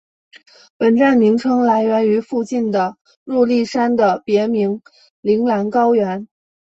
[0.77, 4.81] 本站名称来源于附近的入笠山的别名
[5.21, 6.27] 铃兰高原。